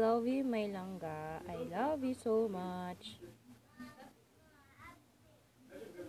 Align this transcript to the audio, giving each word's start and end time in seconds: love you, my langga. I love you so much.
love 0.00 0.26
you, 0.26 0.42
my 0.44 0.64
langga. 0.72 1.44
I 1.46 1.56
love 1.68 2.02
you 2.02 2.14
so 2.14 2.48
much. 2.48 3.20